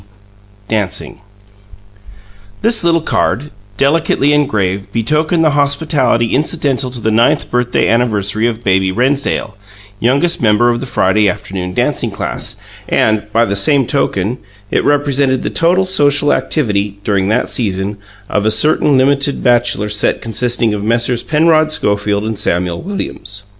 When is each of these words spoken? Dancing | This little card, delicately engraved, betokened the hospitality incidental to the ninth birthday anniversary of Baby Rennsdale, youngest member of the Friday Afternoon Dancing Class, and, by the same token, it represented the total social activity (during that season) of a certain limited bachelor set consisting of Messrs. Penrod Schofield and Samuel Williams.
Dancing 0.67 1.19
| 1.91 2.61
This 2.63 2.83
little 2.83 3.01
card, 3.03 3.51
delicately 3.77 4.33
engraved, 4.33 4.91
betokened 4.91 5.45
the 5.45 5.51
hospitality 5.51 6.33
incidental 6.33 6.89
to 6.89 6.99
the 6.99 7.11
ninth 7.11 7.51
birthday 7.51 7.87
anniversary 7.87 8.47
of 8.47 8.63
Baby 8.63 8.91
Rennsdale, 8.91 9.53
youngest 9.99 10.41
member 10.41 10.69
of 10.69 10.79
the 10.79 10.87
Friday 10.87 11.29
Afternoon 11.29 11.75
Dancing 11.75 12.09
Class, 12.09 12.55
and, 12.89 13.31
by 13.31 13.45
the 13.45 13.55
same 13.55 13.85
token, 13.85 14.39
it 14.71 14.83
represented 14.83 15.43
the 15.43 15.51
total 15.51 15.85
social 15.85 16.33
activity 16.33 16.97
(during 17.03 17.27
that 17.29 17.47
season) 17.47 17.97
of 18.27 18.43
a 18.47 18.49
certain 18.49 18.97
limited 18.97 19.43
bachelor 19.43 19.87
set 19.89 20.19
consisting 20.19 20.73
of 20.73 20.83
Messrs. 20.83 21.21
Penrod 21.21 21.71
Schofield 21.71 22.25
and 22.25 22.39
Samuel 22.39 22.81
Williams. 22.81 23.43